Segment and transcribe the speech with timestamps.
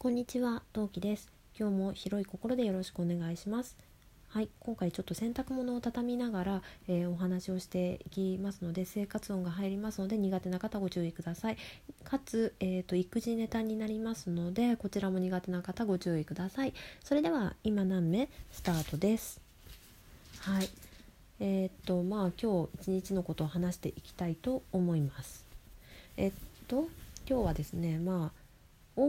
[0.00, 1.28] こんにちは、トウキです。
[1.58, 3.76] 今日も広い心でよろしくお願いします。
[4.28, 11.56] はい、今回ちょっと洗濯物を畳みながら、えーお話をしていきますので生活音が入りますので苦手な方ご注意ください。
[12.04, 16.74] かつ、えー、と育児ネタになりますのでこちらも苦手な方ご注意ください。
[17.02, 18.28] それでは今何目？
[18.52, 19.40] スタートです。
[20.42, 20.68] はい、
[21.40, 25.44] えーっとまあ今日一日のことを話していきたいと思います。
[26.16, 26.32] えっ
[26.68, 26.86] と
[27.28, 28.30] 今日はですねま
[28.96, 29.02] あ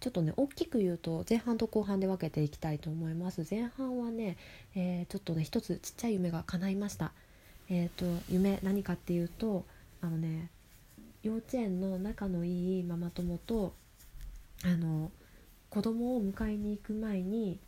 [0.00, 3.46] ちょっとね大きく言うと前半と後半で分けていきたいと思います。
[3.48, 4.36] 前半はね、
[4.74, 7.12] えーちょっとね一つちっちゃい夢が叶いました。
[7.68, 9.64] えっ、と夢何かっていうと
[10.00, 10.50] あのね
[11.22, 13.74] 幼稚園の仲のいいママ友と
[14.64, 15.10] あの
[15.70, 17.58] 子供を迎えに行く前に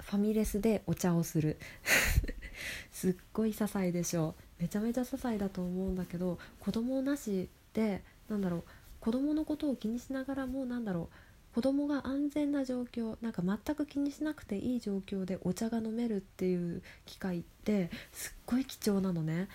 [0.00, 1.58] ファミレスでお茶をする。
[2.92, 8.64] すっごい些細でしょめちゃめちゃ些細だと思うんだけど子供なしでなんだろう
[9.00, 11.16] 子供のことを気にしながらもなんだろう
[11.54, 19.48] 子供が安全な状況なんか全く気にしなくていい状況でお茶が飲めるっていう機会ってすっごい貴重なのね。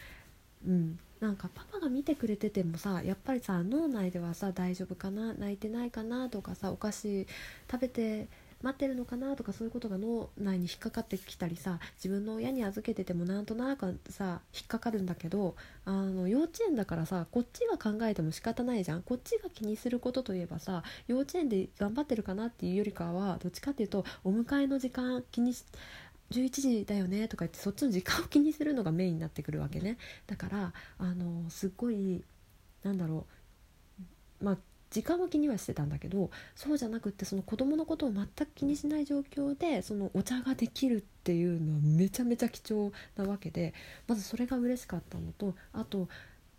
[0.65, 7.27] うん、なんかパパが見てくれててもさやっぱりさ脳内ではさ大丈夫かな泣いてないかなとかさお菓子
[7.69, 8.27] 食べて
[8.61, 19.02] 待ってるのかなとかそういうことが脳内に引っかかってきたりさ自分の親に預けててもなんとなくさ引っかかるんだけどあの幼稚園だからさこっちが考えても仕方ないじゃん。
[19.02, 25.63] こっちが気にすることといえばさ幼稚園で頑張ってるかなっていうよりかはどっちかっていうとお迎えの時間気にし
[26.31, 32.23] 11時だよねとか言ってそっちの時間を気にするのがメインになってくるわけねだからあのすっごい
[32.83, 33.25] なんだろ
[34.41, 34.57] うまあ
[34.91, 43.73] 時間は気にはしてたんだけどそうじゃなくってその子供のことを全く気にしない状況でそのお茶ができるっていうのはめちゃめちゃ貴重なわけで
[44.07, 46.07] まずそれが嬉しかったのとあと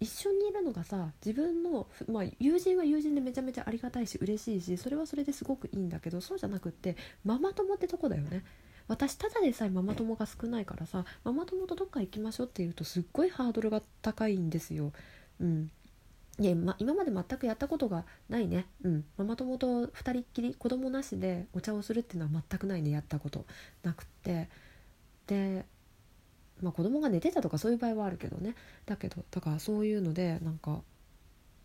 [0.01, 8.43] 一緒にいるのがさ自分の、まあ、友人は友人でめちゃめちゃありがたいし嬉しいしそれはそれですごくいいんだけどそうじゃなくってママ友ってとこだよね。
[8.89, 14.93] 私ただでさえママ友が少ないからさママ友とどっか行きましょうっていうとすっごいハードルが高いんですよ。
[15.41, 15.71] うん、
[16.39, 22.91] いや、ま、今まで全くやったことがないね、うん、ママ友と2人っきり子供なしでお茶をするっていうのは全くないね。
[22.91, 23.45] やったこと
[23.83, 24.49] なくって。
[25.27, 25.65] で、
[26.63, 28.55] まあ、子供が寝てたとかそういう場合はあるけどね。
[28.87, 30.83] だけどだからそういうのでなんか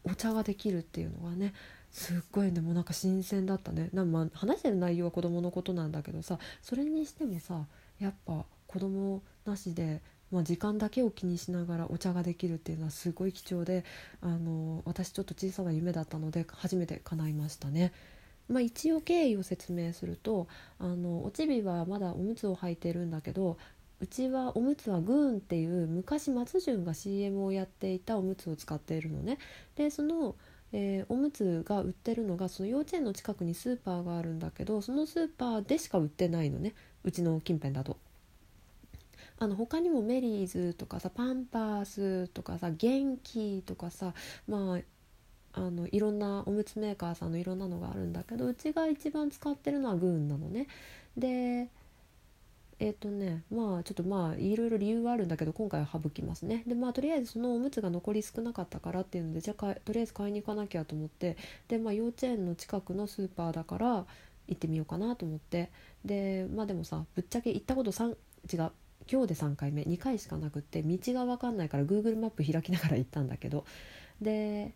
[0.03, 1.53] お茶ができるっていうのがね
[1.89, 3.89] すっごいでもなんか新鮮だったね。
[3.93, 7.65] なんまあ話してる内容は子供のことなんだけどさそれにしてもさ
[7.99, 13.83] やっぱ子供なしで、まあ、時間だけを気にしながらお茶ができるっていうのはすごい貴重で
[14.21, 17.93] あの私ちょっと小さな夢だったので初めて叶いましたね。
[18.47, 20.47] まあ、一応経緯を説明すると
[20.77, 23.57] あのおちびはまだおむつを履いてるんだけど
[23.99, 29.37] うちはおむつはグーンっていう昔松潤が CM をやっていたおむつを使っているのね。
[29.75, 30.35] でその
[30.73, 37.97] えーおむつが売ってるのがその幼稚園の近くにスーパーがあるんだけどそのスーパーでしか売ってないのねうちの近辺だと。
[39.37, 44.13] あの他にもメリーズとかさパンパースとかさ元気とかさ
[44.47, 44.79] まあ
[45.57, 50.67] あのいろんなおむつメーカーさんのいろんなのがあるんだけどうちが一番使ってるのはグーンなのね。
[51.17, 51.69] で
[52.77, 56.63] えっ、とねまあちょっとまあいろいろ理由はあるんだけど今回は省きますね。
[56.67, 61.37] でまあとりあえずそのおむつが残り少なかったからっていうのでじゃあとりあえず買いに行かなきゃと思って。
[61.69, 64.05] でまあ幼稚園の近くのスーパーだから
[64.47, 65.71] 行ってみようかなと思って。
[66.03, 68.15] でまあでもさぶっちゃけ行ったこと3
[68.53, 68.71] 違う。
[69.11, 69.83] 今日で3回目。
[69.83, 73.65] 2回しかなくって道が分かんないから Google マップ開きながら行ったんだけど。
[74.21, 74.73] で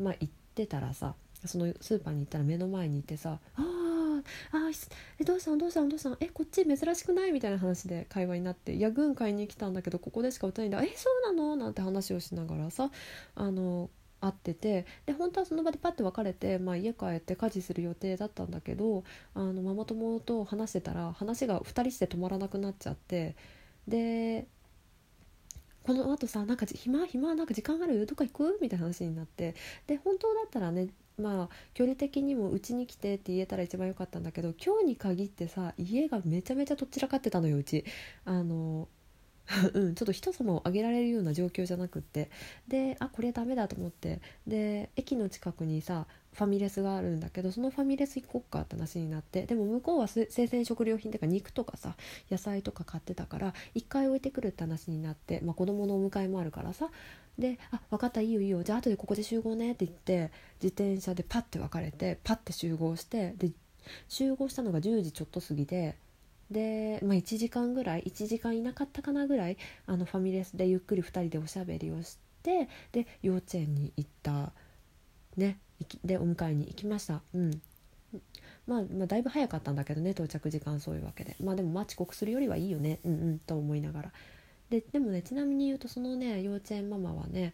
[0.00, 4.22] まあ行ってたらさそのスーパーに行ったら目の前にいてさ「あー
[4.52, 4.90] あー
[5.20, 12.90] えどうしたのどうしたのどうしたのえこっち珍しくない?」みたいな話で会話になって「いや軍買いに来たんだけどここでしか売ってないんだえそうなの?」なんて話をしながらさ
[13.34, 13.90] あの
[14.20, 14.84] 会ってて。
[15.06, 23.36] で本当はその場でパッて別れて、まあ、家帰って家事する予定だったんだけどあのママ友と話してたら話が2人して止まらなくなっちゃって。
[23.88, 24.46] で
[25.82, 28.04] このあとさなんか暇暇なんか時間ある？
[28.04, 28.58] どっか行く？
[28.60, 29.54] みたいな話になって。
[29.86, 30.88] で本当だったらね
[31.18, 37.84] まあ距離的にもうちに来てって言えたら一番良かったんだけど今日に限ってさ家がめちゃめちゃどちらかってたのようち。
[38.24, 38.86] あの
[39.74, 42.30] うん、ちょっと人様をあげられるような状況じゃなくって。
[42.68, 44.20] であこれダメだと思って。
[44.46, 49.46] で駅の近くにさファミレスがあるんだけどそのファミレス行こっかって話になって。
[49.46, 51.96] でも向こうは生鮮食料品とか肉とかさ
[52.30, 56.90] 野菜とか買ってたから一回置いてくるって話になって、まあ、子供のお迎えもあるからさ。
[57.38, 58.62] で「あ分かったいいよいいよ。
[58.64, 60.30] じゃあ後でここで集合ね」って言って
[60.62, 63.52] 自転車でパッて別れてパッて集合してで
[64.08, 65.96] 集合したのが10時ちょっと過ぎで
[66.50, 74.52] で、まあ、1時間ぐらい1時間いなかったかなぐらいあのファミレスでゆっくり2人でおしゃべりをしてで幼稚園に行った
[75.36, 75.58] ね
[76.04, 77.22] でお迎えに行きました。
[77.34, 77.62] うん。
[78.66, 81.36] まあ、まあだいぶ早かったんだけどね到着時間そういうわけで。
[81.42, 82.98] まあでもまあ遅刻するよりはいいよね。
[83.04, 84.12] うんうんと思いながら。
[84.70, 87.52] ででもねちなみに言うとそのね幼稚園ママはね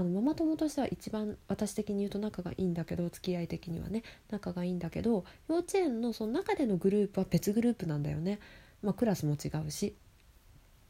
[0.00, 4.02] あのママ友としては一番私的に言うと仲がいいんだけど付き合い的にはね。
[4.30, 8.40] 仲がいいんだけど幼稚園のその中でのグループは別グループなんだよね、
[8.82, 9.94] まあ、クラスも違うし。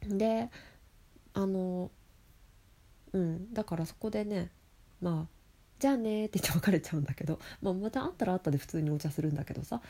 [0.06, 0.48] で
[1.34, 1.90] あの
[3.12, 4.50] うんだからそこでね
[5.00, 5.34] まあ
[5.80, 9.80] じゃあねって言って別れちゃうんだけど、まあ、また会ったら会ったで普通にお茶するんだけどさ。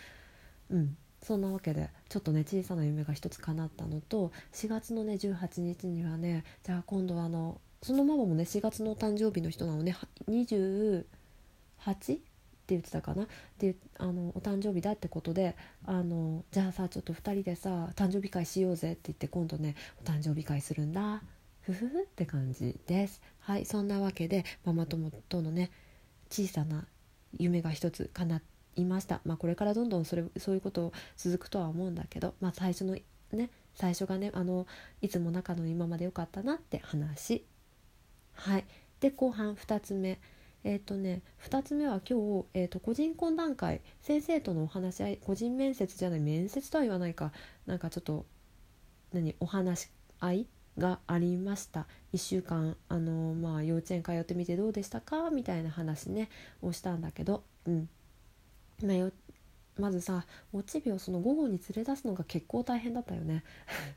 [0.71, 9.97] うんそんなわけでちょっとね小さな夢が一つ叶ったのと4月のね18日にはねじゃあ今度はあのそのママもね4月の誕生日の人なのね。
[10.29, 12.21] 28って
[12.69, 13.27] 言ってたかな？
[13.59, 15.57] であのお誕生日だってことで
[15.87, 21.23] あのじゃあさちょっと2人でさ誕生日会しようぜって言って今度ねお誕生日会するんだ。
[21.63, 23.23] ふふふって感じです。
[23.39, 25.71] はいそんなわけでママ友とのね
[26.31, 26.87] 小さな
[27.39, 28.43] 夢が一つ叶
[28.77, 29.23] いました。
[29.25, 32.97] まあこれからどんどんそれそういうことを続くとは思うんだけどまあ最初の
[33.33, 34.67] ね最初がねあの
[35.01, 37.45] いつも仲の今まで良かったなって話
[38.41, 38.65] はい。
[39.01, 40.19] で後半2つ目。
[40.63, 43.83] えっ、ー、とね2つ目は今日、えーと、個人懇談会。
[44.01, 47.33] 先生とのお話し合い個人面接じゃない面接とは言わないか。
[47.67, 48.25] なんかちょっと
[49.13, 49.89] 何お話し
[50.21, 50.47] 合い
[50.79, 51.87] がありました。
[52.15, 55.31] 1週間あのまあ幼稚園通ってみてどうでしたか？
[55.31, 56.31] みたいな話ね
[56.63, 57.45] をしたんだけど。
[57.67, 57.89] うん。
[58.83, 59.11] まあ、
[59.79, 63.45] まずさおちびをその午後に連れ出すのが結構大変だったよね。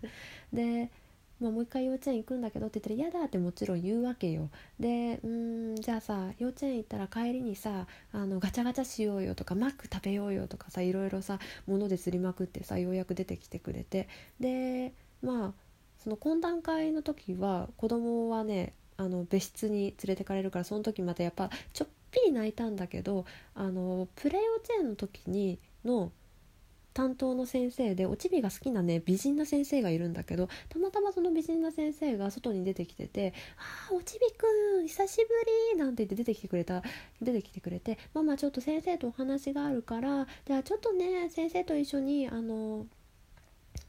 [0.52, 0.92] で、
[1.40, 4.50] まあ、もう一回幼稚園行くんだけどって言ったら嫌だってもちろん言うわけよ。
[4.80, 14.08] でうんじゃあさ幼稚園行ったら帰りにさあのガチャガチャしようよとかマック食べようよとかさいろいろさ物で釣りまくってさようやく出てきてくれて。
[14.40, 15.54] でまあ
[15.98, 23.26] その懇談会の時は子供はねあの別室に連れてかれるからその時またやっぱちょっぴり泣いたんだけど
[23.56, 26.12] あのプレ幼稚園の時にの
[26.94, 34.46] 担当の先生でおちびが好きなね美人な先生がいるんだけどたまたまその美人な先生が外に出てきてて「ああおちびく
[34.82, 35.24] ん久しぶ
[35.74, 36.84] り」なんて言って出てきてくれた
[37.22, 42.86] 出てきてくれて「ママちょっと先生とお話があるからじゃあちょっとね先生と一緒にあの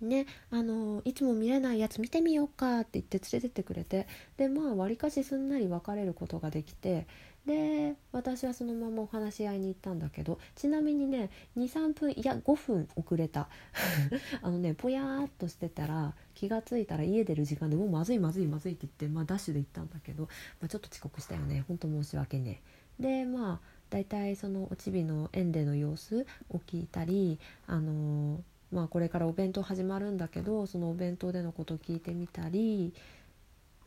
[0.01, 7.07] ねあのいつも見れないやつ見てみようかって言って連れてってくれてでまあわりかしすんなり別れることができて
[7.47, 13.49] で私はそのままお話し合いに行ったんだけどちなみにね23分いや5分遅れた。
[14.41, 20.25] あのねぽやーっとしてたら気が付いたら家出る時間でもうまずいまずいまずいって言って、まあ、ダッシュで行ったんだけど、
[20.61, 21.65] まあ、ちょっと遅刻したよね。
[21.69, 22.63] ほんと申し訳ね
[22.99, 28.41] でまあ大体そのおちびの園での様子を聞いたりあのー、
[28.73, 32.95] まあこれからお弁当始まるんだけどそのお弁当でのこと聞いてみたり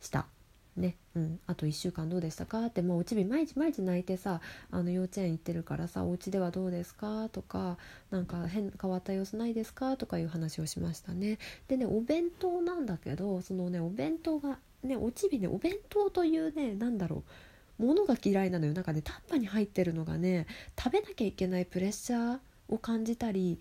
[0.00, 0.26] した。
[0.78, 2.66] ねうん、あと1週間どうでしたか？
[2.66, 4.40] ってもううちび毎日毎日泣いてさ
[4.70, 7.28] あの幼稚園行ってるからさお家ではどうですか？
[7.30, 7.76] とか
[8.10, 9.96] なんか変変わった様子ないですか？
[9.96, 11.38] とかいう話をしましたね。
[11.66, 17.24] でねお弁当なんだけどそのねお弁当がねおちびねお弁当というね何だろ
[17.80, 18.72] うものが嫌いなのよ。
[18.72, 20.46] なんかねタッパに入ってるのがね
[20.78, 22.38] 食べなきゃいけないプレッシャー
[22.68, 23.58] を感じたり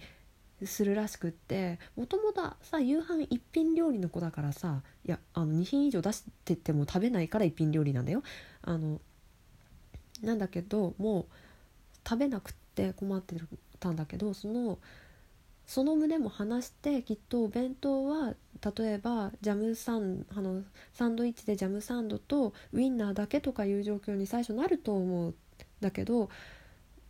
[0.66, 8.24] するらしくってもともとさ夕飯一品料理の子だからさいやあの2品以上出してても食べないから一品料理なんだよ。
[8.64, 9.00] あの
[10.22, 11.26] なんだけどもう
[12.08, 13.36] 食べなくって困って
[13.80, 14.80] たんだけどその
[15.68, 18.34] その胸も話してきっとお弁当は
[18.78, 25.36] 例えばジャムサンあのサンドイッチでジャムサンドとウインナーだけとかいう状況に最初なると思うん
[25.82, 26.30] だけど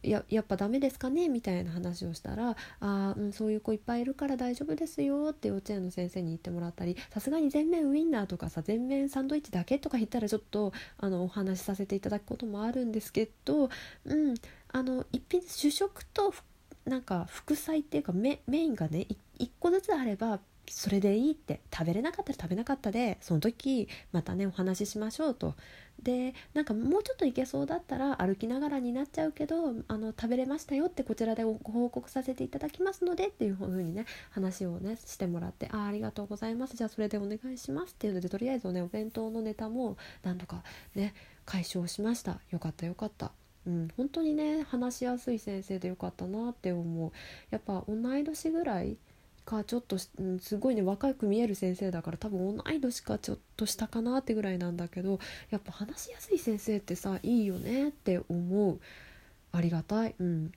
[0.04, 1.30] ややっぱダメですかね？
[1.30, 13.70] みたいな話をしたら「あ、うん、そういう子いっぱいいるから大丈夫ですよ」って幼稚園の先生に言ってもらったりさすがに全面ウインナーとかさ全面サンドイッチだけとか言ったらちょっとあのお話しさせていただくこともあるんですけど、
[14.06, 14.36] うん、
[14.72, 16.34] あの一品主食と
[16.86, 19.08] なんか副菜っていうかメメインがね
[19.40, 25.56] 1個ずつあればそれでいいって食べれなかったら食べなかったでその時またねお話ししましょうと。
[26.02, 36.78] でなんかもうちょっといけそうだったら歩きながらになっちゃうけどあの食べれましたよってこちらでご報告させていただきますのでっていうふうにね話をねしてもらってあありがとうございます。
[36.78, 40.62] じゃあそれでお願いしますっていうのでとりあえずねお弁当のネタもなんとか
[40.94, 42.40] ね解消しました。
[42.52, 43.32] よかったよかった。
[43.66, 47.12] うん、本当にね話しやすい先生でよかったなって思う。
[47.50, 48.98] やっぱ同い年ぐらい
[49.48, 58.80] かちょっと、うん、すごいね若く見える先生だから多分同い年かちょっと下かなってぐらいなんだけどやっぱ話しやすい先生ってさいいよねって思う。
[59.54, 60.16] ありがたい。
[60.20, 60.52] うん。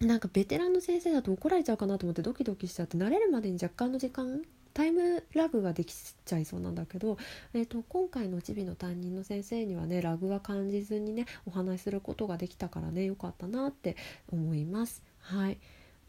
[0.00, 4.42] なんかベテランの先生だと怒られちゃうかなと思ってドキドキしちゃって慣れるまでに若干の時間
[4.74, 7.18] タイムラグができちゃいそうなんだけど、
[7.52, 13.96] えーと、今回のチビの担任の先生にはねラグは感じずにねお話しすることができたからねよかったなって
[14.32, 15.02] 思います。
[15.18, 15.58] はい。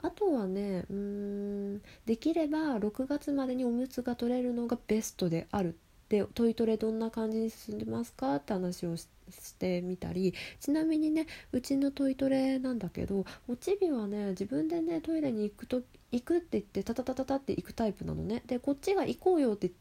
[0.01, 5.77] あとはねうーんできれば6月までにおむつが取れるのがベストである
[6.09, 9.07] でトイトレどんな感じに進んでますかって話をし
[9.55, 18.41] てみたりちなみにねうちのトイトレなんだけどおちびはね自分でねトイレに行くと行くって言ってタタタタタって行くタイプなのね。
[18.47, 19.71] でこっちが行こうよって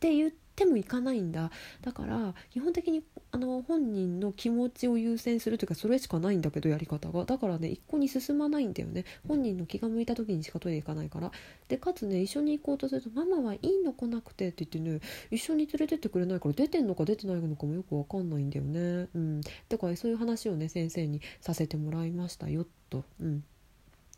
[0.00, 1.50] 言ってってもいかないんだ。
[1.82, 7.26] だから基本的にあの本人の気持ちを優先するというかそれしかないんだけどやり方が。
[7.26, 9.04] だからね一向に進まないんだよね。
[9.28, 11.30] 本人の気が向いた時にしかトイレ行かないから。
[11.68, 19.08] でかつね一緒に行こうとすると「ママはいいの来なくて」って言ってね一緒に連れてってくれないから出てんのか出てないのかもよくわかんないんだよね。
[19.14, 19.40] うん。
[19.68, 23.04] だからそういう話をね先生にさせてもらいましたよと。
[23.20, 23.44] うん。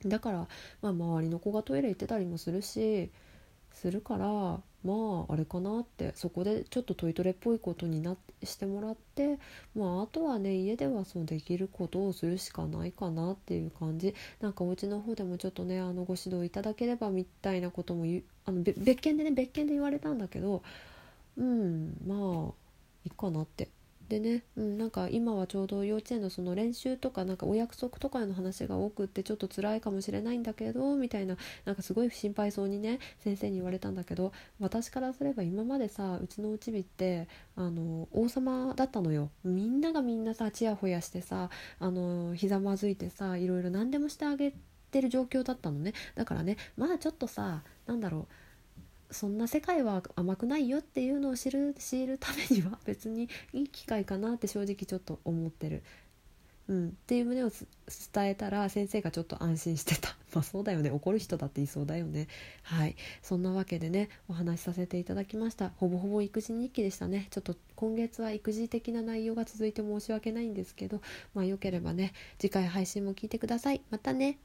[0.06, 0.48] だから、
[0.80, 3.10] まあ、周りの子がトイレ行ってたりもするし
[3.72, 9.38] するからまああれかなってそこでちょっとトイトレっぽいことになしてもらって
[9.74, 14.14] まああとはね家ではそのできることをするしかないかなっていう感じ。
[14.40, 18.04] なんかお家の方でもちょっとねあのご指導いただければみたいなことも
[18.44, 20.62] あの別件でね別件で言われたんだけど
[21.36, 22.52] うんまあ
[23.04, 23.68] いいかなって。
[24.08, 31.36] でね、うん、なんか今はちょうど幼稚園のその練習とかなんかお約束とかの話が多くってちょっと辛いかもしれないんだけどみたいな
[31.66, 39.30] なんかすごい心配そうにね先生に言われたんだけど私からすれば今までさうちのうちびってあの王様だったのよ。
[39.44, 44.54] みんながみんなさちやほやしてさあのひざまずいてさいろいろ何でもしてあげ
[44.90, 45.92] てる状況だったのね。
[46.14, 48.47] だからねまあちょっとさなんだろう
[49.10, 55.82] そんな世界は甘くないよっていうのを知る知るためには別にいい機会かなって正直ちょっと思ってる。
[56.68, 60.14] うん、っていう旨を伝えたら先生がちょっと安心してた。
[60.34, 60.90] まあそうだよね。
[60.90, 62.28] 怒る人だっていそうだよね。
[62.62, 62.94] はい。
[63.22, 65.70] そんなわけでねお話しさせていただきました。
[65.70, 67.28] ほぼほぼ育児日記でしたね。
[67.30, 71.00] ちょっと今月は育児的な内容が続いて申し訳ないんですけど
[71.32, 73.80] まあよければね次回配信も聞いてください。
[73.88, 74.36] またね。